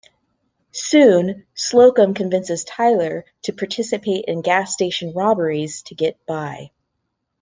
Soon, 0.71 1.45
Slocum 1.53 2.15
convinces 2.15 2.63
Tyler 2.63 3.23
to 3.43 3.53
participate 3.53 4.25
in 4.25 4.41
gas 4.41 4.73
station 4.73 5.13
robberies 5.13 5.83
to 5.83 5.93
get 5.93 6.25
by. 6.25 6.71